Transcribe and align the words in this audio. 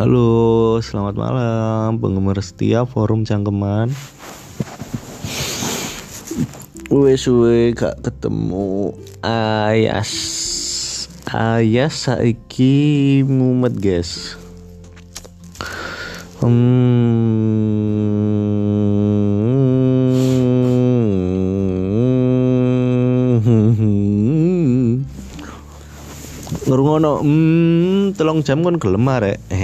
Halo, 0.00 0.80
selamat 0.80 1.12
malam 1.12 2.00
penggemar 2.00 2.40
setia 2.40 2.88
forum 2.88 3.20
cangkeman. 3.20 3.92
Wes 6.88 7.28
suwe 7.28 7.76
gak 7.76 8.00
ketemu 8.00 8.96
Ayas. 9.20 10.08
Ayas 11.28 12.08
saiki 12.08 13.20
mumet, 13.28 13.76
guys. 13.76 14.40
Hmm. 16.40 16.99
Ngrungono 26.90 27.22
hmm 27.22 28.18
telung 28.18 28.42
jam 28.42 28.66
kon 28.66 28.82
gelem 28.82 29.06
arek. 29.06 29.38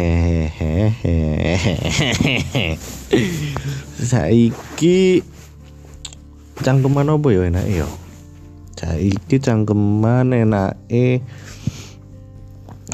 Saiki 4.07 5.27
cangkeman 6.63 7.11
apa 7.11 7.27
ya 7.35 7.51
enak 7.51 7.67
ya? 7.67 7.83
Saiki 8.79 9.43
cangkeman 9.43 10.39
enake 10.39 11.27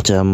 jam 0.01 0.29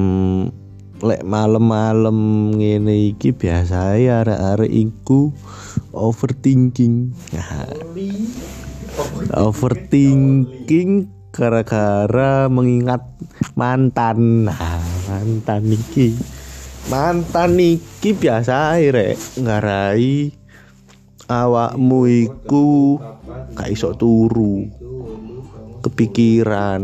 lek 1.02 1.26
malam-malam 1.26 2.54
ngene 2.54 3.10
iki 3.10 3.34
biasa 3.34 3.98
arek-arek 3.98 4.70
iku 4.70 5.34
overthinking. 5.90 7.18
Overthinking 9.34 11.10
gara-gara 11.34 12.46
mengingat 12.46 13.17
mantan. 13.58 14.48
Nah, 14.48 14.82
mantan 15.10 15.68
iki. 15.70 16.14
Mantan 16.88 17.58
iki 17.58 18.14
biasa 18.14 18.78
rek. 18.78 19.18
Ngarai 19.42 20.32
awakmu 21.28 22.08
iku 22.08 22.96
gak 23.54 23.70
iso 23.70 23.92
turu. 23.94 24.64
Kepikiran. 25.84 26.82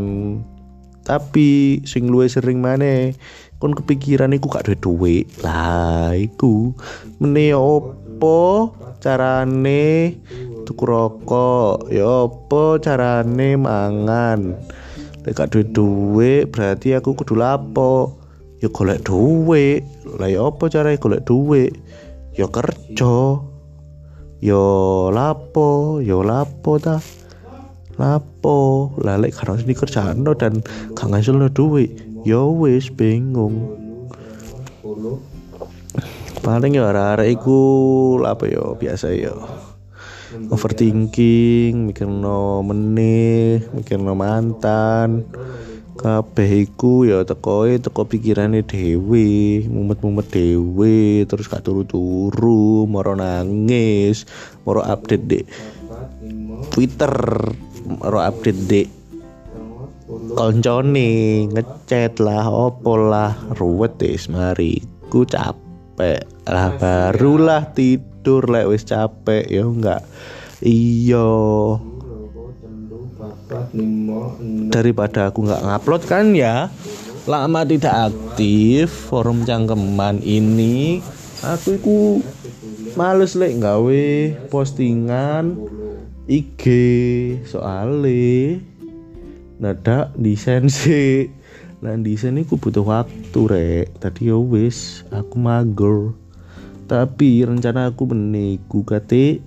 Tapi 1.05 1.81
sing 1.85 2.09
luwih 2.09 2.33
sering 2.33 2.65
maneh 2.65 3.13
kon 3.61 3.77
kepikiran 3.77 4.33
iku 4.37 4.49
gak 4.49 4.69
duwe 4.69 4.77
duit 4.81 5.27
lah 5.45 6.13
iku. 6.17 6.73
Meneh 7.21 7.53
opo 7.57 8.73
carane 9.01 10.17
tuku 10.65 10.85
rokok? 10.85 11.93
Ya 11.93 12.29
apa 12.29 12.81
carane 12.81 13.57
mangan 13.61 14.57
lek 15.25 15.41
gak 15.41 15.57
duwe 15.73 16.45
berarti 16.45 16.93
aku 16.93 17.17
kudu 17.17 17.41
lapo 17.41 18.21
ya 18.61 18.69
golek 18.69 19.01
duit. 19.09 19.81
Lah 20.21 20.29
ya 20.29 20.53
apa 20.53 20.69
carane 20.69 21.01
golek 21.01 21.25
duit? 21.25 21.73
Ya 22.37 22.45
kerja. 22.49 23.41
Ya 24.45 24.65
lapo 25.09 26.01
ya 26.05 26.21
lapo 26.21 26.77
ta? 26.77 27.01
Lapo 27.97 28.93
lah 29.01 29.17
lek 29.17 29.33
kan 29.33 29.57
sini 29.57 29.73
kerjaan 29.73 30.29
dan 30.37 30.61
gak 30.93 31.09
ngasilno 31.09 31.49
duit 31.49 31.97
ya 32.29 32.45
wis 32.45 32.93
bingung. 32.93 33.81
Paling 36.45 36.77
ya 36.77 36.93
arek 36.93 37.41
iku 37.41 37.61
apa 38.21 38.45
ya 38.45 38.77
biasa 38.77 39.17
ya 39.17 39.33
overthinking 40.51 41.91
mikirno 41.91 42.65
meneh 42.65 43.65
mikirno 43.75 44.13
mantan. 44.17 45.29
Kabeh 45.95 46.67
iku 46.67 47.07
ya 47.07 47.23
tekoe 47.23 47.79
teko 47.79 48.03
pikirane 48.05 48.67
dhewe 48.67 49.63
mumet-mumet 49.71 50.27
dhewe 50.27 51.23
terus 51.23 51.47
gak 51.47 51.63
turu-turu 51.63 52.91
moro 52.91 53.15
nangis 53.15 54.27
moro 54.67 54.83
update 54.83 55.23
dek 55.23 55.45
Twitter 56.75 57.15
moro 57.87 58.19
update 58.19 58.63
dek 58.67 58.89
koncone 60.35 61.47
ngechat 61.55 62.19
lah 62.19 62.51
opo 62.51 62.99
lah 62.99 63.33
ruwet 63.55 63.95
deh 63.97 64.19
mari. 64.35 64.83
Ku 65.09 65.23
capek. 65.23 66.27
Lah 66.51 66.75
barulah 66.75 67.71
tidur 67.71 68.14
lek 68.25 68.69
wis 68.71 68.89
capek 68.89 69.45
ya 69.49 69.65
enggak 69.69 70.03
iya 70.65 71.29
daripada 74.71 75.31
aku 75.31 75.47
nggak 75.47 75.65
ngupload 75.65 76.03
kan 76.07 76.35
ya. 76.35 76.69
Lama 77.25 77.65
tidak 77.65 78.13
aktif 78.13 78.93
forum 79.09 79.49
cangkeman 79.49 80.21
ini. 80.21 81.01
Aku 81.41 81.81
iku 81.81 81.99
males 82.97 83.33
lek 83.37 83.61
gawe 83.61 84.05
postingan 84.53 85.57
IG 86.29 86.63
soale. 87.49 88.61
Nada 89.57 90.13
desain 90.21 90.69
sih. 90.69 91.33
Nah 91.81 91.97
desain 91.97 92.37
iku 92.37 92.61
butuh 92.61 92.85
waktu 92.85 93.41
rek. 93.49 93.87
Tadi 94.01 94.29
ya 94.29 94.37
wis 94.37 95.05
aku 95.09 95.41
mager 95.41 96.13
tapi 96.85 97.45
rencana 97.45 97.91
aku 97.91 98.13
meniku 98.13 98.85
kate 98.85 99.41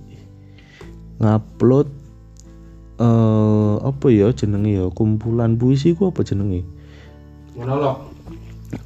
ngupload 1.22 1.88
eh 2.98 3.74
apa 3.82 4.06
ya 4.10 4.34
jenenge 4.34 4.72
ya? 4.74 4.86
Kumpulan 4.90 5.54
puisi 5.54 5.94
ku 5.94 6.10
apa 6.10 6.26
jenenge? 6.26 6.66
Monolog. 7.54 7.96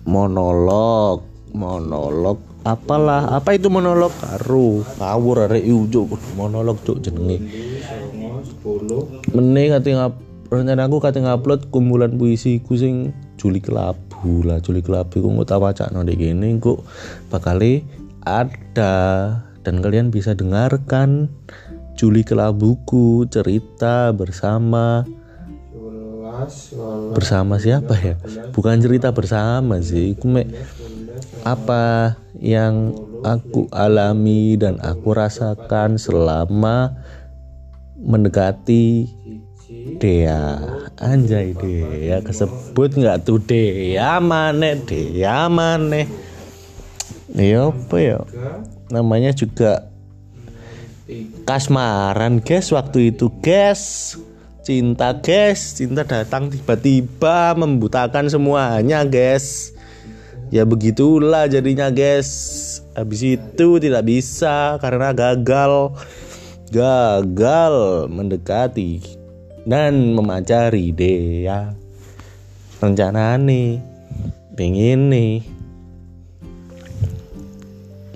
Monolog 0.05 1.33
monolog. 1.55 2.41
Apalah 2.63 3.37
apa 3.37 3.55
itu 3.55 3.69
monolog? 3.69 4.11
Karo 4.19 4.83
ngawur 4.99 5.47
arek 5.49 5.65
ujuk 5.69 6.17
monolog 6.35 6.81
cuk 6.83 7.05
jenenge. 7.05 7.39
Meneh 9.33 9.67
kate 9.71 9.91
ngap 9.93 10.13
rencana 10.49 10.89
aku 10.89 10.99
kate 11.01 11.21
ngupload 11.21 11.69
kumpulan 11.69 12.17
puisi 12.17 12.61
ku 12.65 12.77
sing 12.77 13.13
Juli 13.37 13.61
Kelabu 13.61 14.47
lah. 14.47 14.59
Juli 14.65 14.81
Kelabu 14.81 15.21
ku 15.21 15.29
wacana 15.37 16.03
ndek 16.03 16.19
kene 16.19 16.47
engko 16.59 16.83
bakale 17.29 17.85
ada. 18.27 18.95
Dan 19.63 19.79
kalian 19.79 20.11
bisa 20.11 20.35
dengarkan 20.35 21.31
Juli 21.95 22.27
Kelabuku 22.27 23.31
cerita 23.31 24.11
bersama. 24.11 25.07
Bersama 27.15 27.63
siapa 27.63 27.95
ya? 28.01 28.19
Bukan 28.51 28.83
cerita 28.83 29.15
bersama 29.15 29.79
sih. 29.79 30.19
Aku 30.19 30.27
mek 30.27 30.51
apa 31.47 32.17
yang 32.43 32.95
aku 33.23 33.71
alami 33.71 34.59
dan 34.59 34.83
aku 34.83 35.15
rasakan 35.15 35.95
selama 35.95 36.99
mendekati 38.03 39.07
Dea. 40.03 40.59
Anjay 40.99 41.55
Dea. 41.55 42.19
Kesebut 42.27 42.99
nggak 42.99 43.23
tuh? 43.23 43.39
Dea 43.39 44.19
mana 44.19 44.75
Dea 44.75 45.47
mana 45.47 46.03
ya 47.37 47.73
apa 47.73 47.97
ya? 47.99 48.21
Namanya 48.93 49.33
juga 49.33 49.89
kasmaran 51.49 52.41
guys. 52.45 52.73
Waktu 52.73 53.15
itu 53.15 53.33
guys. 53.41 54.15
Cinta 54.63 55.17
guys. 55.19 55.77
Cinta 55.77 56.07
datang 56.07 56.53
tiba-tiba 56.53 57.57
membutakan 57.59 58.29
semuanya 58.31 59.03
guys. 59.03 59.75
Ya 60.53 60.69
begitulah 60.69 61.49
jadinya 61.49 61.89
guys. 61.89 62.31
Habis 62.93 63.41
itu 63.41 63.69
tidak 63.81 64.05
bisa 64.05 64.77
karena 64.79 65.17
gagal. 65.17 65.97
Gagal 66.73 68.09
mendekati 68.09 69.21
dan 69.63 70.15
memacari 70.15 70.91
deh 70.91 71.47
ya 71.47 71.71
rencana 72.83 73.39
nih 73.39 73.79
pengen 74.59 75.07
nih 75.07 75.47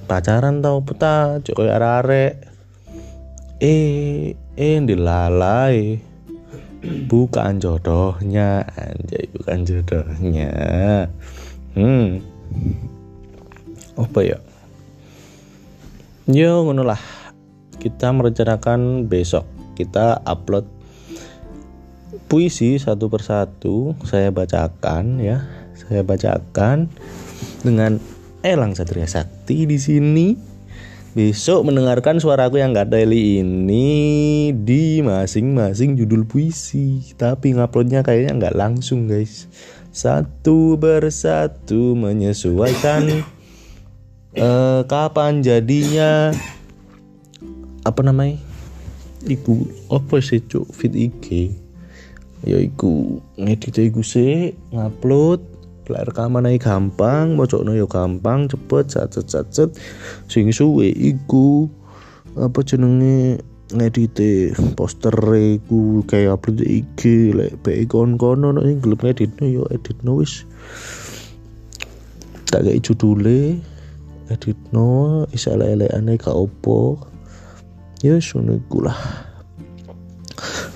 pacaran 0.07 0.63
tau 0.63 0.81
peta 0.87 1.43
coy 1.43 1.69
arek 1.69 2.39
eh 3.59 4.33
eh 4.57 4.77
dilalai 4.81 5.99
bukan 7.11 7.59
jodohnya 7.59 8.63
anjay 8.79 9.27
bukan 9.35 9.59
jodohnya. 9.67 10.51
Hmm. 11.75 12.23
Apa 13.99 14.21
ya? 14.23 14.39
Yo 16.31 16.63
ngono 16.65 16.87
lah. 16.87 17.01
Kita 17.77 18.11
merencanakan 18.11 19.07
besok 19.07 19.47
kita 19.77 20.25
upload 20.25 20.67
puisi 22.27 22.81
satu 22.81 23.13
persatu. 23.13 23.93
Saya 24.07 24.33
bacakan 24.33 25.21
ya. 25.21 25.45
Saya 25.77 26.03
bacakan 26.03 26.89
dengan 27.63 28.01
Elang 28.47 28.79
Satria 28.79 29.11
Sakti 29.11 29.67
di 29.67 29.75
sini. 29.75 30.39
Besok 31.19 31.67
mendengarkan 31.67 32.23
suaraku 32.23 32.63
yang 32.63 32.77
gak 32.77 32.95
daily 32.95 33.43
ini 33.43 34.53
di 34.55 35.03
masing-masing 35.03 35.99
judul 35.99 36.23
puisi. 36.23 37.03
Tapi 37.19 37.59
nguploadnya 37.59 38.07
kayaknya 38.07 38.39
nggak 38.39 38.55
langsung 38.55 39.11
guys. 39.11 39.51
Satu 39.91 40.79
bersatu 40.79 41.99
menyesuaikan. 41.99 43.11
Eh, 44.37 44.83
kapan 44.85 45.41
jadinya? 45.41 46.29
Apa 47.89 48.05
namanya? 48.05 48.37
Iku 49.25 49.65
apa 49.89 50.21
sih 50.21 50.45
cuk 50.45 50.77
fit 50.77 50.93
IG 50.93 51.57
ya 52.45 52.61
iku 52.61 53.19
ngedit 53.41 53.81
iku 53.81 54.05
sih 54.05 54.53
ngupload 54.71 55.41
lek 55.87 56.11
rekaman 56.11 56.51
ae 56.51 56.59
gampang 56.59 57.39
mocokno 57.39 57.75
ya 57.75 57.87
gampang 57.87 58.51
cepet 58.51 58.91
sacet 58.91 59.27
sacet 59.31 59.71
sing 60.27 60.51
suwe 60.51 60.91
iku 60.91 61.71
apa 62.37 62.61
jenenge 62.67 63.41
ngedit 63.75 64.19
poster 64.79 65.17
iku 65.35 66.07
kayak 66.07 66.39
upload 66.39 66.63
IG 66.63 67.35
lek 67.35 67.59
pe 67.67 67.83
kon 67.91 68.15
kono 68.15 68.55
nek 68.55 68.63
sing 68.63 68.79
gelem 68.79 69.01
ngeditno 69.03 69.45
yo 69.51 69.63
editno 69.75 70.23
wis. 70.23 70.47
Tak 72.47 72.63
kayak 72.63 72.87
judule 72.87 73.59
editno 74.31 75.27
isa 75.35 75.59
elek-elekane 75.59 76.15
gak 76.15 76.37
opo. 76.37 77.03
Ya 78.07 78.23
ngono 78.23 78.55
iku 78.55 78.87
lah. 78.87 78.99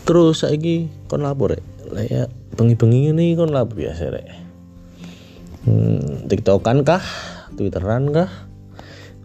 Terus 0.02 0.42
saiki 0.42 0.90
kon 1.06 1.22
lapor 1.22 1.54
rek. 1.54 1.62
Lah 1.94 2.02
ya 2.02 2.22
bengi-bengi 2.58 3.14
ini 3.14 3.38
kon 3.38 3.54
lapor 3.54 3.78
biasa 3.78 4.10
rek 4.10 4.49
hmm, 5.66 6.30
tiktokan 6.30 6.86
kah? 6.86 7.02
Twitteran 7.56 8.14
kah? 8.14 8.30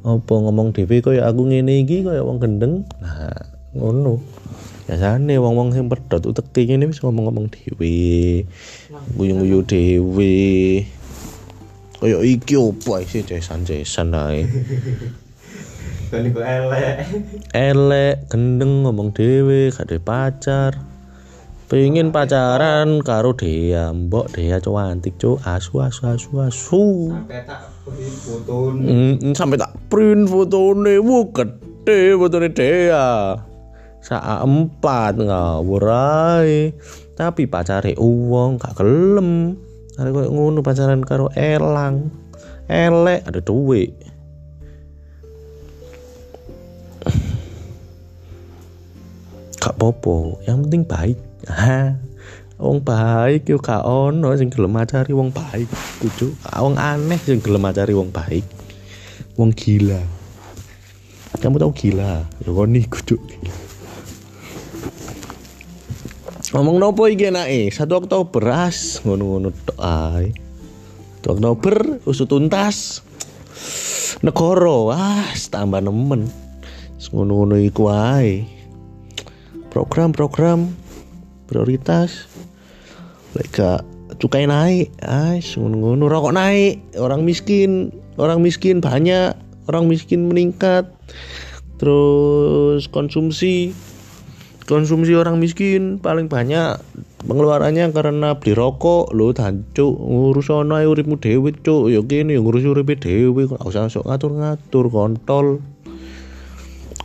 Apa 0.06 0.34
ngomong 0.38 0.76
dhewe 0.76 1.02
kaya 1.02 1.26
aku 1.26 1.50
ngene 1.50 1.82
iki 1.82 2.06
kaya 2.06 2.22
wong 2.22 2.38
gendeng? 2.38 2.86
Nah 3.02 3.34
ngono. 3.74 4.22
Biasane 4.86 5.42
wong-wong 5.42 5.74
sing 5.74 5.90
pedhot 5.90 6.30
uteke 6.30 6.70
ngene 6.70 6.86
wis 6.86 7.02
ngomong-ngomong 7.02 7.50
dhewe 7.50 8.46
guyu-guyu 9.18 9.66
dhewe 9.66 10.36
kaya 11.96 12.22
iki 12.22 12.54
opo 12.54 13.02
sih 13.02 13.26
cesan-cesan 13.26 14.14
ae. 14.14 14.46
Bali 16.14 16.30
kok 16.30 16.46
elek. 16.46 16.96
elek 17.50 18.16
gendeng 18.30 18.86
ngomong 18.86 19.10
dhewe 19.10 19.74
gak 19.74 19.90
pacar 20.06 20.78
pengen 21.66 22.14
pacaran 22.14 23.02
karo 23.02 23.34
Dea 23.34 23.90
mbok 23.90 24.38
Dea 24.38 24.62
cowok 24.62 24.86
antik 24.86 25.18
cowok 25.18 25.42
asu 25.50 25.82
asu 25.82 26.02
asu 26.06 26.32
asu. 26.46 26.86
Sampai 27.10 27.42
tak 27.42 27.62
beri 27.82 28.08
foto 28.14 28.56
Mm, 28.76 29.34
sampai 29.34 29.58
tak 29.58 29.74
print 29.90 30.30
fotonewu 30.30 31.34
gede 31.34 32.00
fotone 32.14 32.50
Dea. 32.54 33.34
Saa 34.06 34.46
empat 34.46 35.18
ngawur 35.18 35.90
ae. 35.90 36.78
Tapi 37.18 37.50
pacare 37.50 37.98
uang 37.98 38.62
gak 38.62 38.78
gelem. 38.78 39.58
Ada 39.98 40.14
koyo 40.14 40.30
ngono 40.30 40.62
pacaran 40.62 41.02
karo 41.02 41.34
Elang. 41.34 42.14
Elek 42.70 43.26
ada 43.26 43.42
duit. 43.42 43.96
Gak 49.58 49.74
popo 49.82 50.38
yang 50.46 50.62
penting 50.62 50.86
baik 50.86 51.18
ha 51.50 51.98
wong 52.56 52.80
baik 52.82 53.52
yo 53.52 53.60
gak 53.60 53.84
ono 53.84 54.32
sing 54.40 54.48
gelem 54.48 54.72
macari 54.72 55.12
wong 55.12 55.30
baik 55.30 55.68
kudu 56.00 56.32
wong 56.56 56.80
aneh 56.80 57.20
sing 57.22 57.44
gelem 57.44 57.62
macari 57.62 57.92
wong 57.92 58.10
baik. 58.10 58.46
Wong 59.36 59.52
gila. 59.52 60.00
Kamu 61.44 61.60
tahu 61.60 61.72
gila? 61.76 62.24
Ya 62.24 62.52
niku 62.64 63.04
cuk 63.04 63.20
ngomong 66.56 66.80
nopo 66.80 67.12
iki 67.12 67.28
enake? 67.28 67.68
1 67.68 67.84
Oktober 67.92 68.44
as. 68.48 69.04
Ngono-ngono 69.04 69.52
tok 69.52 69.76
ae. 69.76 70.32
1 71.20 71.28
Oktober 71.28 72.00
usut 72.08 72.32
tuntas. 72.32 73.04
Negara 74.24 74.76
wah 74.88 75.28
tambah 75.52 75.84
nemen. 75.84 76.32
Ngono-ngono 77.12 77.60
iku 77.60 77.92
ae. 77.92 78.48
Program-program 79.68 80.72
prioritas. 81.46 82.30
Gak 83.52 83.84
cukai 84.16 84.48
naik 84.48 84.96
ais 85.04 85.60
ngono-ngono 85.60 86.08
rokok 86.08 86.32
naik 86.32 86.80
orang 86.96 87.28
miskin 87.28 87.92
orang 88.16 88.40
miskin 88.40 88.80
banyak 88.80 89.36
orang 89.68 89.92
miskin 89.92 90.32
meningkat. 90.32 90.88
Terus 91.76 92.88
konsumsi 92.88 93.76
konsumsi 94.66 95.14
orang 95.14 95.38
miskin 95.44 96.00
paling 96.00 96.32
banyak 96.32 96.80
pengeluarannya 97.28 97.92
karena 97.92 98.40
beli 98.40 98.56
rokok. 98.56 99.12
Lo 99.12 99.36
dan 99.36 99.68
cuk 99.76 100.00
ngurus 100.00 100.48
ono 100.48 100.80
uripmu 100.80 101.20
dhewe 101.20 101.52
cuk. 101.52 101.92
Ya 101.92 102.00
kene 102.06 102.38
ya 102.38 102.42
ngurus 102.42 102.64
uripe 102.64 102.96
dhewe 102.96 103.52
kok 103.52 103.68
usah 103.68 103.92
sok 103.92 104.08
ngatur-ngatur 104.08 104.86
kontol. 104.88 105.60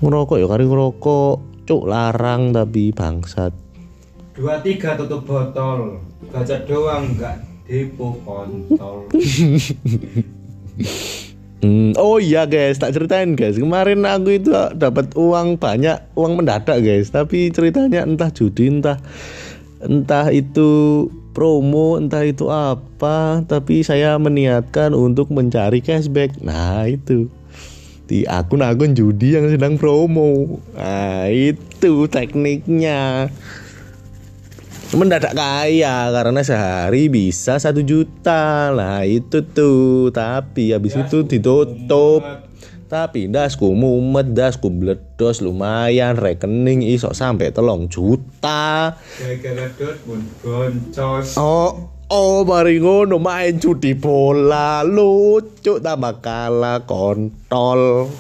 Ngerokok 0.00 0.38
ya 0.38 0.46
kari 0.46 0.64
ngerokok 0.64 1.32
cuk 1.66 1.82
larang 1.90 2.54
tapi 2.54 2.94
bangsat 2.94 3.69
dua 4.40 4.56
tiga 4.64 4.96
tutup 4.96 5.28
botol 5.28 6.00
baca 6.32 6.56
doang 6.64 7.12
nggak 7.12 7.36
depo 7.68 8.16
kontol 8.24 9.04
Hmm, 11.60 11.92
oh 12.00 12.16
iya 12.16 12.48
guys, 12.48 12.80
tak 12.80 12.96
ceritain 12.96 13.36
guys. 13.36 13.60
Kemarin 13.60 14.00
aku 14.08 14.40
itu 14.40 14.48
dapat 14.72 15.12
uang 15.12 15.60
banyak, 15.60 16.00
uang 16.16 16.40
mendadak 16.40 16.80
guys. 16.80 17.12
Tapi 17.12 17.52
ceritanya 17.52 18.00
entah 18.08 18.32
judi, 18.32 18.72
entah 18.72 18.96
entah 19.84 20.32
itu 20.32 21.04
promo, 21.36 22.00
entah 22.00 22.24
itu 22.24 22.48
apa. 22.48 23.44
Tapi 23.44 23.84
saya 23.84 24.16
meniatkan 24.16 24.96
untuk 24.96 25.28
mencari 25.28 25.84
cashback. 25.84 26.40
Nah 26.40 26.88
itu 26.88 27.28
di 28.08 28.24
akun-akun 28.24 28.96
judi 28.96 29.36
yang 29.36 29.52
sedang 29.52 29.76
promo. 29.76 30.64
Nah 30.72 31.28
itu 31.28 32.08
tekniknya. 32.08 33.28
Mendadak 34.94 35.38
kaya 35.38 36.10
karena 36.10 36.42
sehari 36.42 37.06
bisa 37.06 37.62
satu 37.62 37.82
juta. 37.86 38.74
Lah 38.74 39.06
itu 39.06 39.42
tuh. 39.46 40.10
Tapi 40.10 40.74
habis 40.74 40.98
itu 40.98 41.26
ditutup. 41.26 42.50
tapi 42.90 43.30
dasku 43.30 43.70
mumet 43.70 44.34
dasku 44.34 44.66
bledos 44.66 45.38
lumayan. 45.38 46.18
Rekening 46.18 46.82
iso 46.82 47.14
sampai 47.14 47.54
telung 47.54 47.86
juta. 47.86 48.98
Oh 51.38 51.70
oh 52.10 52.42
mari 52.42 52.82
ngono 52.82 53.22
main 53.22 53.62
judi 53.62 53.94
bola. 53.94 54.82
Lucu 54.82 55.78
tambah 55.78 56.18
kalah 56.18 56.82
kontol. 56.82 58.10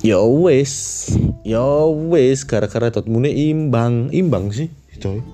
Ya 0.00 0.22
wis 0.24 1.10
ya 1.48 1.88
wis 1.88 2.44
gara-gara 2.44 2.92
Dortmund 2.92 3.32
imbang. 3.32 4.12
Imbang 4.12 4.52
sih 4.52 4.68
coy 5.00 5.24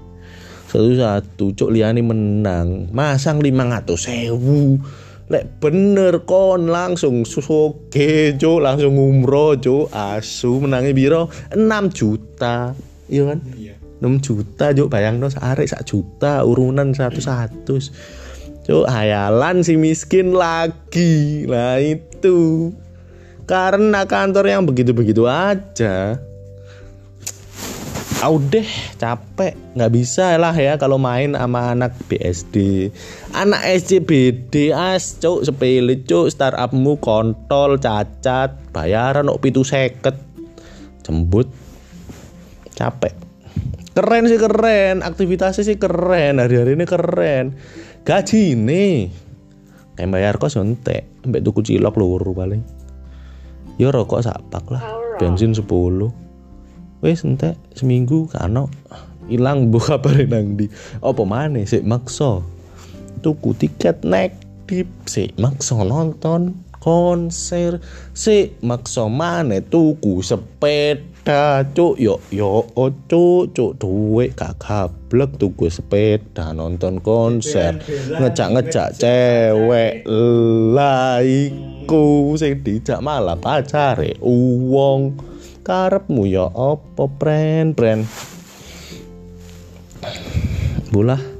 satu 0.75 0.91
satu 0.99 1.45
cuk 1.55 1.71
liani 1.71 2.03
menang. 2.03 2.91
Masang 2.91 3.39
lima 3.39 3.63
ratus 3.63 4.11
sewu. 4.11 4.83
Lek 5.31 5.63
bener 5.63 6.27
kon 6.27 6.67
langsung 6.67 7.23
susoge 7.23 8.35
cuk. 8.35 8.59
Langsung 8.59 8.99
umroh 8.99 9.55
asu 9.95 10.59
menangnya 10.59 10.91
biro 10.91 11.23
6 11.55 11.63
juta. 11.95 12.75
Iya 13.07 13.23
kan? 13.31 13.39
Iya. 13.55 13.75
6 14.03 14.27
juta 14.27 14.75
cuk. 14.75 14.91
Bayang 14.91 15.23
no 15.23 15.31
arek 15.31 15.71
sak 15.71 15.87
juta 15.87 16.43
urunan 16.43 16.91
satu 16.91 17.23
satu 17.23 17.79
cuk 18.67 18.91
hayalan 18.91 19.63
si 19.63 19.79
miskin 19.79 20.35
lagi. 20.35 21.47
Lah 21.47 21.79
itu 21.79 22.75
karena 23.45 24.09
kantor 24.09 24.45
yang 24.49 24.65
begitu-begitu 24.65 25.29
aja. 25.29 26.17
Ah 28.25 28.33
deh 28.33 28.71
capek. 28.97 29.53
Nggak 29.77 29.93
bisa 29.93 30.41
lah 30.41 30.57
ya 30.57 30.81
kalau 30.81 30.97
main 30.97 31.37
sama 31.37 31.77
anak 31.77 31.93
BSD 32.09 32.89
anak 33.37 33.61
SCBD 33.69 34.73
as 34.73 35.21
cuk 35.21 35.45
sepele 35.45 36.01
cuk. 36.09 36.33
Startupmu 36.33 36.97
kontol 37.05 37.77
cacat. 37.77 38.57
Bayaran 38.73 39.29
kok 39.29 39.41
pitu 39.45 39.61
seket. 39.61 40.17
Jembut. 41.05 41.53
Capek. 42.73 43.13
Keren 43.93 44.25
sih 44.25 44.41
keren. 44.41 45.05
Aktivitasnya 45.05 45.69
sih 45.69 45.77
keren. 45.77 46.41
Hari-hari 46.41 46.81
ini 46.81 46.89
keren. 46.89 47.61
Gaji 48.09 48.57
nih 48.57 49.25
kayak 49.95 50.11
bayar 50.11 50.35
kos 50.43 50.59
entek 50.59 51.07
sampai 51.23 51.41
tuku 51.41 51.63
cilok 51.63 51.95
luru 51.95 52.35
paling 52.35 52.63
ya 53.81 53.91
rokok 53.91 54.23
sapak 54.25 54.65
lah. 54.71 54.83
Bensin 55.19 55.55
10 55.55 55.67
wes 57.05 57.21
entek 57.21 57.61
seminggu 57.77 58.25
kano 58.33 58.73
hilang 59.29 59.69
bu 59.69 59.77
kabar 59.77 60.25
nang 60.25 60.57
di 60.57 60.73
apa 61.05 61.23
mana 61.29 61.61
sik 61.69 61.85
makso 61.85 62.41
tuku 63.21 63.53
tiket 63.57 64.01
nek 64.01 64.33
tip 64.65 64.89
sik 65.05 65.37
makso 65.37 65.85
nonton 65.85 66.57
konser. 66.81 67.81
Sik 68.13 68.61
makso 68.61 69.09
mana 69.09 69.61
tuku 69.65 70.21
sepeda 70.21 71.14
sepeda 71.25 71.65
cuk 71.73 71.97
yo 71.97 72.21
yo 72.29 72.69
oh, 72.77 72.93
cuk 73.09 73.81
duit 73.81 74.37
gak 74.37 74.61
gablek 74.61 75.41
tuku 75.41 75.73
sepeda 75.73 76.53
nonton 76.53 77.01
konser. 77.01 77.81
Ngejak-ngejak 78.21 78.93
cewek 79.01 80.05
lah 80.77 81.25
iku 81.25 82.37
sing 82.37 82.61
dijak 82.61 83.01
malah 83.01 83.41
pacare 83.41 84.21
uwong. 84.21 85.17
Karepmu 85.65 86.29
ya 86.29 86.53
apa 86.53 87.09
pren 87.09 87.73
pren 87.73 88.05
bolah 90.93 91.34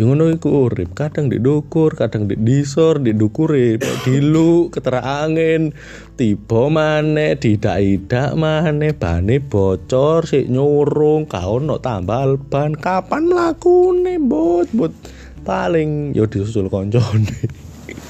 yang 0.00 0.16
ngono 0.16 0.32
iku 0.32 0.64
urip. 0.64 0.96
Kadang 0.96 1.28
di 1.28 1.36
dukur 1.36 1.92
kadang 1.92 2.24
di 2.24 2.32
disor 2.40 3.04
di 3.04 3.12
dukure 3.12 3.76
dilu 4.00 4.72
ketera 4.72 5.28
angin 5.28 5.76
tiba 6.16 6.72
maneh 6.72 7.36
didak-idak 7.36 8.32
maneh 8.32 8.96
bane 8.96 9.44
bocor 9.44 10.24
sik 10.24 10.48
nyurung 10.48 11.28
kau 11.28 11.60
ono 11.60 11.76
tambal 11.84 12.40
ban 12.40 12.72
kapan 12.72 13.28
mlakune 13.28 14.16
bot 14.24 14.72
bot 14.72 14.96
paling 15.44 16.16
yo 16.16 16.24
disusul 16.24 16.72
koncone. 16.72 17.36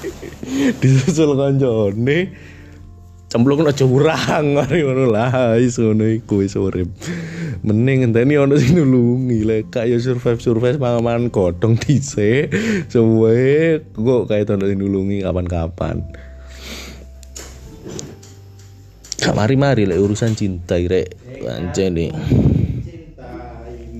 Disusul 0.81 1.35
koncone 1.35 2.31
cemplung 3.31 3.63
no 3.63 3.71
jurang 3.71 4.51
mari 4.59 4.83
ngono 4.83 5.07
lah 5.07 5.55
wis 5.55 5.79
ngono 5.79 6.03
iku 6.03 6.43
wis 6.43 6.59
urip. 6.59 6.91
Mending 7.63 8.03
ngenteni 8.03 8.35
ono 8.35 8.59
sing 8.59 8.75
nulungi 8.75 9.47
lek 9.47 9.71
kaya 9.71 9.95
survive 10.03 10.43
survive 10.43 10.75
mangan 10.83 11.31
godhong 11.31 11.79
dhisik. 11.79 12.51
Suwe 12.91 13.79
kok 13.95 14.27
kayak 14.27 14.51
ono 14.51 14.67
sing 14.67 14.83
nulungi 14.83 15.23
kapan-kapan. 15.23 16.03
Mari-mari 19.31 19.87
lek 19.87 20.03
urusan 20.03 20.35
cinta 20.35 20.75
rek. 20.75 21.15
Anjen 21.47 21.95
nih 21.95 22.11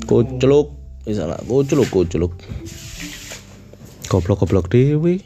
kocluk 0.05 0.75
misalnya 1.07 1.39
kocluk 1.47 1.87
kocluk 1.87 2.35
goblok-goblok 4.11 4.67
dewi. 4.67 5.23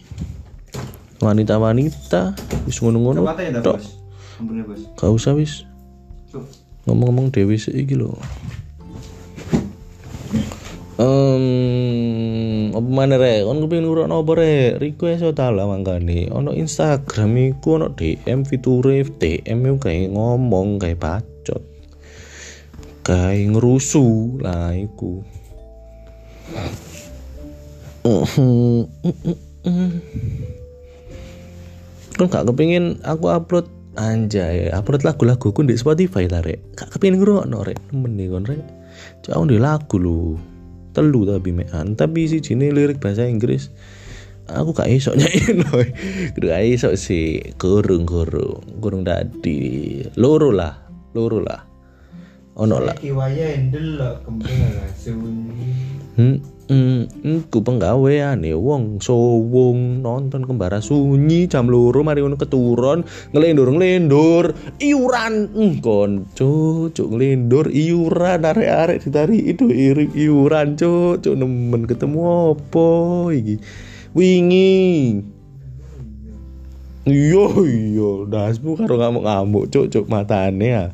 Wanita-wanita 1.26 2.38
wis 2.66 2.78
ngono-ngono 2.82 3.22
dah, 3.26 3.62
tok. 3.62 3.78
ya, 3.80 4.64
bos. 4.66 4.82
gak 4.98 5.12
usah 5.14 5.34
wis 5.38 5.64
ngomong-ngomong 6.86 7.34
dewi 7.34 7.58
sih 7.58 7.74
iki 7.74 7.98
lho 7.98 8.14
Em, 10.96 12.72
apa 12.72 12.88
mana 12.88 13.20
rek? 13.20 13.44
Kon 13.44 13.60
kepengin 13.60 13.84
ngurukno 13.84 14.24
apa 14.24 14.32
rek? 14.40 14.80
Request 14.80 15.28
ta 15.36 15.52
lah 15.52 15.68
mangkane. 15.68 16.32
Ono 16.32 16.56
Instagram 16.56 17.36
iku 17.36 17.76
ono 17.76 17.92
DM 17.92 18.48
fiture 18.48 19.04
DM 19.04 19.60
iku 19.76 19.78
kayak 19.84 20.16
ngomong 20.16 20.80
kayak 20.80 21.04
bacot. 21.04 21.60
Kayak 23.04 23.60
ngerusu 23.60 24.40
lah 24.40 24.72
iku. 24.72 25.20
Kon 32.16 32.32
gak 32.32 32.48
kepengin 32.48 33.04
aku 33.04 33.28
upload 33.28 33.68
anjay, 34.00 34.72
upload 34.72 35.04
lagu-laguku 35.04 35.68
di 35.68 35.76
Spotify 35.76 36.32
ta 36.32 36.40
rek. 36.40 36.64
Gak 36.80 36.96
kepengin 36.96 37.20
ngrungokno 37.20 37.68
rek. 37.68 37.76
Temen 37.92 38.16
nih 38.16 38.32
kon 38.32 38.48
rek. 38.48 38.64
Aku 39.28 39.44
di 39.52 39.60
lagu 39.60 40.00
lho. 40.00 40.40
Telu 40.96 41.28
tapi 41.28 41.52
mean, 41.52 42.00
tapi 42.00 42.24
si 42.24 42.40
jine 42.40 42.72
lirik 42.72 43.04
bahasa 43.04 43.28
Inggris. 43.28 43.68
Aku 44.48 44.72
gak 44.72 44.88
iso 44.88 45.12
nyanyi. 45.20 45.60
Kudu 46.40 46.46
gak 46.48 46.64
iso 46.64 46.96
sih. 46.96 47.44
Kurung 47.60 48.08
kurung, 48.08 48.64
kurung 48.80 49.04
dadi. 49.04 50.00
Loro 50.16 50.56
lah, 50.56 50.72
loro 51.12 51.44
lah. 51.44 51.60
Ono 52.56 52.80
lah. 52.80 52.96
Iki 52.96 53.12
waya 53.12 53.60
ndelok 53.60 54.24
kembang 54.24 54.88
sunyi. 54.96 55.76
Hmm, 56.16 56.40
hmm, 56.70 57.50
ku 57.54 57.62
penggaweane 57.62 58.52
wong 58.58 58.98
sowong 58.98 60.02
nonton 60.02 60.46
kembara 60.46 60.82
sunyi 60.82 61.46
jam 61.46 61.70
loro 61.70 62.02
mari 62.02 62.22
ngono 62.26 62.38
keturun 62.38 63.06
ngelendur 63.34 63.70
ngelendur 63.70 64.46
iuran. 64.82 65.34
Hmm, 65.54 65.74
kon 65.82 66.12
cuk 66.34 66.96
ngelendur 66.98 67.70
iuran 67.70 68.42
arek-arek 68.42 69.06
ditari 69.06 69.54
itu 69.54 69.70
iri 69.70 70.10
iuran 70.14 70.74
cuk 70.78 71.22
nemen 71.24 71.86
ketemu 71.86 72.54
apa 72.54 72.90
iki? 73.34 73.56
Wingi. 74.16 75.22
Iya 77.06 77.46
iya 77.70 78.12
dasmu 78.26 78.74
karo 78.74 78.98
ngamuk-ngamuk 78.98 79.70
cuk 79.70 79.94
cuk 79.94 80.06
matane 80.10 80.66
ya 80.66 80.86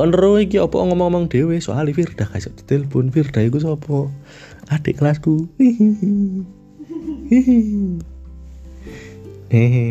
kon 0.00 0.16
ro 0.16 0.40
iki 0.40 0.56
apa 0.56 0.80
ngomong-ngomong 0.80 1.28
dhewe? 1.28 1.60
Soal 1.60 1.92
Firda 1.92 2.24
iso 2.32 2.48
ditelepon. 2.56 3.12
Firda 3.12 3.44
iku 3.44 3.60
sapa? 3.60 4.08
Adik 4.72 4.96
kelasku. 4.96 5.44
Hehe, 9.52 9.84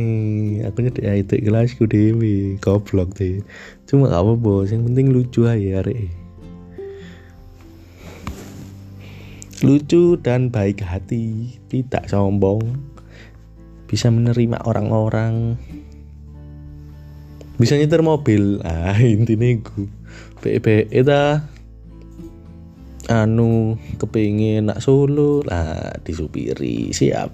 aku 0.66 0.78
nyedek 0.82 1.06
adik 1.06 1.46
kelasku 1.46 1.86
dhewe. 1.86 2.58
Goblok 2.58 3.14
deh 3.22 3.46
cuma 3.86 4.10
gak 4.10 4.18
apa-apa 4.26 4.66
yang 4.70 4.82
penting 4.90 5.14
lucu 5.14 5.46
aja 5.46 5.82
arek 5.82 6.10
lucu 9.62 10.18
dan 10.18 10.50
baik 10.50 10.82
hati. 10.82 11.54
Tidak 11.70 12.10
sombong. 12.10 12.82
Bisa 13.86 14.10
menerima 14.10 14.58
orang-orang 14.66 15.62
bisa 17.60 17.76
nyetir 17.76 18.00
mobil. 18.00 18.64
Ah 18.64 18.96
intinya 19.14 19.60
gue 19.60 19.86
BBE 20.40 21.04
ta. 21.04 21.44
Anu 23.12 23.76
kepingin 24.00 24.72
nak 24.72 24.80
solo. 24.80 25.44
Lah 25.44 26.00
disupiri. 26.02 26.96
Siap. 26.96 27.30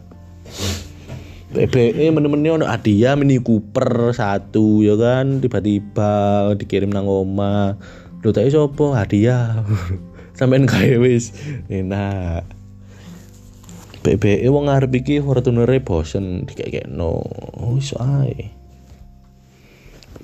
BBE 1.55 2.11
menemennya 2.11 2.59
ono 2.59 2.65
hadiah 2.67 3.15
mini 3.15 3.39
Cooper 3.39 4.11
satu 4.11 4.83
ya 4.83 4.97
kan? 4.97 5.39
Tiba-tiba 5.39 6.11
dikirim 6.57 6.91
nang 6.91 7.07
oma 7.07 7.77
lo 8.25 8.29
tak 8.33 8.49
sopo 8.49 8.97
hadiah. 8.97 9.61
Sampean 10.37 10.65
kae 10.67 10.99
wis 10.99 11.31
enak. 11.71 12.43
BBE 14.03 14.45
wong 14.51 14.69
arep 14.69 14.93
iki 15.01 15.21
Fortuner 15.21 15.69
bosen 15.81 16.45
dikekekno 16.45 17.25
wis 17.73 17.95
ae 17.97 18.64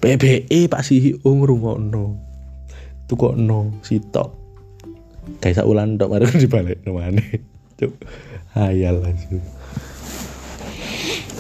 PBE 0.02 0.66
Pak 0.66 0.82
oh 1.22 1.34
ngrungokno. 1.38 2.04
Tukokno 3.06 3.78
sitok. 3.86 4.34
Kayak 5.38 5.70
ulan 5.70 6.02
tok 6.02 6.10
mari 6.10 6.26
dibalik 6.42 6.82
mana. 6.90 7.22
Cuk. 7.78 7.94
Hayal 8.58 8.98
langsung. 9.00 9.46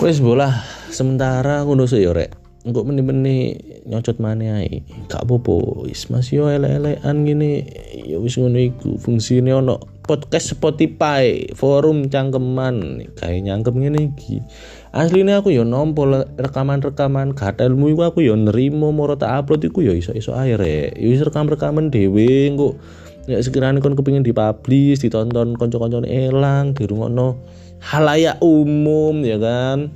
Wes 0.01 0.18
bola 0.22 0.62
sementara 0.94 1.65
ngono 1.65 1.89
sih 1.89 2.06
yo 2.06 2.13
rek. 2.13 2.40
Engko 2.62 2.86
meni-meni 2.86 3.58
nyocot 3.89 4.22
mana 4.22 4.62
ae. 4.62 4.86
Gak 5.10 5.25
apa-apa. 5.25 5.86
Wis 5.89 6.13
masih 6.13 6.46
yo 6.46 6.53
elek-elekan 6.53 7.25
gini. 7.25 7.65
Ya 8.06 8.22
wis 8.22 8.38
ngono 8.38 8.62
iku. 8.62 9.01
Fungsine 9.01 9.50
ono 9.50 9.82
podcast 10.06 10.53
Spotify, 10.53 11.50
forum 11.58 12.06
cangkeman. 12.12 13.01
Kayak 13.18 13.41
nyangkem 13.50 13.75
ngene 13.82 14.00
iki. 14.13 14.46
aslinya 14.91 15.39
aku 15.39 15.56
yo 15.56 15.63
nompo 15.63 16.03
rekaman-rekaman 16.36 17.32
gak 17.32 17.63
ilmu 17.63 17.96
iku 17.96 18.12
aku 18.12 18.20
yo 18.27 18.36
nerimo 18.36 18.91
moro 18.91 19.15
tak 19.15 19.32
upload 19.48 19.63
iku 19.63 19.80
yo 19.88 19.96
iso-iso 19.96 20.36
ae 20.36 20.60
rek 20.60 21.00
yo 21.00 21.15
wis 21.15 21.24
rekam-rekaman 21.24 21.88
dhewe 21.88 22.51
engko 22.51 22.75
ya 23.24 23.39
sekiranya 23.39 23.80
kon 23.80 23.96
kepengin 23.96 24.27
dipublish 24.27 25.00
ditonton 25.00 25.56
kanca-kancane 25.56 26.12
elang 26.12 26.75
dirungokno 26.75 27.39
halayak 27.80 28.36
umum 28.44 29.24
ya 29.24 29.39
kan 29.39 29.96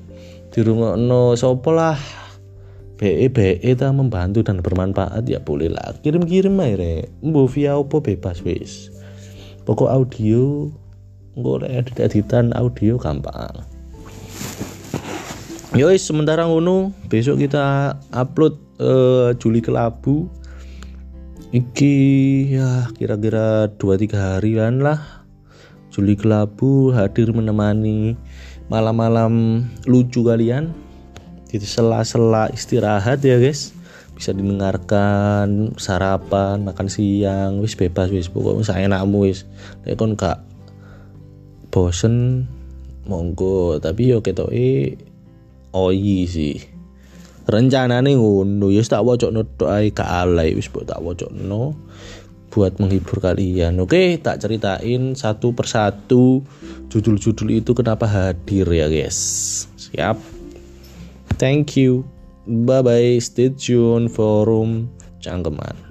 dirungokno 0.56 1.36
sapa 1.36 1.70
lah 1.76 2.00
BE 2.96 3.28
BE 3.28 3.72
ta 3.76 3.92
membantu 3.92 4.40
dan 4.40 4.64
bermanfaat 4.64 5.28
ya 5.28 5.44
boleh 5.44 5.68
lah. 5.68 5.92
Kirim-kirim 6.00 6.56
ae 6.64 6.80
rek. 6.80 7.12
Mbo 7.20 7.44
via 7.52 7.76
opo 7.76 8.00
bebas 8.00 8.40
wis. 8.48 8.88
Pokok 9.68 9.92
audio 9.92 10.72
engko 11.36 11.60
lek 11.60 11.92
edit-editan 11.92 12.56
audio 12.56 12.96
gampang. 12.96 13.52
Yoi 15.76 16.00
sementara 16.00 16.48
ngono 16.48 16.96
besok 17.12 17.44
kita 17.44 18.00
upload 18.16 18.56
uh, 18.80 19.36
Juli 19.36 19.60
Kelabu. 19.60 20.32
Iki 21.52 21.96
ya 22.56 22.88
kira-kira 22.96 23.68
2-3 23.76 24.40
harian 24.40 24.80
lah. 24.80 25.28
Juli 25.92 26.16
Kelabu 26.16 26.96
hadir 26.96 27.36
menemani 27.36 28.16
malam-malam 28.72 29.64
lucu 29.84 30.24
kalian 30.24 30.85
di 31.60 31.68
sela-sela 31.68 32.52
istirahat 32.52 33.24
ya 33.24 33.40
guys. 33.40 33.76
Bisa 34.16 34.32
didengarkan 34.32 35.76
sarapan 35.76 36.64
makan 36.64 36.88
siang 36.88 37.60
wis 37.60 37.76
bebas 37.76 38.08
wis. 38.12 38.32
Pokoknya 38.32 38.64
saya 38.64 38.88
enakmu 38.88 39.28
wis. 39.28 39.44
Nek 39.84 40.00
kon 40.00 40.16
gak 40.16 40.40
bosen 41.72 42.48
monggo. 43.06 43.82
Tapi 43.84 44.16
yo 44.16 44.24
ketoke 44.24 44.96
oyi 45.76 46.20
sih. 46.32 46.58
Rencanane 47.46 48.16
ngono 48.16 48.74
ya 48.74 48.82
tak 48.82 49.06
wocokno 49.06 49.46
tok 49.60 49.70
ae 49.70 49.92
gak 49.94 50.08
alay 50.08 50.56
wis 50.56 50.72
tak 50.72 50.98
wocokno 51.04 51.76
buat 52.56 52.80
menghibur 52.80 53.20
kalian. 53.20 53.84
Oke 53.84 54.16
tak 54.24 54.40
ceritain 54.40 55.12
satu 55.14 55.52
persatu 55.52 56.40
judul-judul 56.88 57.60
itu 57.60 57.76
kenapa 57.76 58.08
hadir 58.08 58.64
ya 58.72 58.88
guys. 58.88 59.20
Siap 59.76 60.35
thank 61.38 61.78
you. 61.78 62.04
Bye 62.48 62.82
bye 62.82 63.20
stay 63.20 63.50
tune 63.50 64.08
forum 64.10 64.90
cangkeman 65.22 65.85